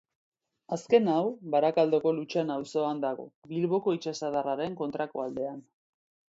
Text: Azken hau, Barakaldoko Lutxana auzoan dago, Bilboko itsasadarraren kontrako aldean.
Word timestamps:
Azken 0.75 1.09
hau, 1.15 1.25
Barakaldoko 1.55 2.13
Lutxana 2.19 2.55
auzoan 2.61 3.03
dago, 3.05 3.27
Bilboko 3.53 3.95
itsasadarraren 3.99 4.79
kontrako 4.81 5.25
aldean. 5.29 5.63